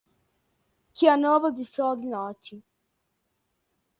Твоя 0.93 1.51
дівчина 1.57 1.91
плаче. 2.01 2.55